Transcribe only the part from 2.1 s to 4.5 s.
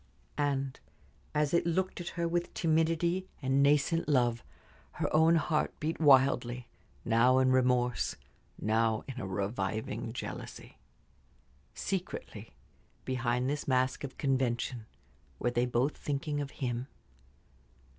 her with timidity and nascent love